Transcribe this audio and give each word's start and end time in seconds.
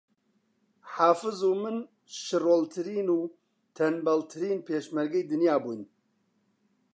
حافز 0.93 1.39
و 1.49 1.51
من 1.61 1.75
شڕۆڵترین 2.23 3.07
و 3.17 3.19
تەنبەڵترین 3.77 4.59
پێشمەرگەی 4.67 5.27
دنیا 5.31 5.55
بووین 5.63 5.83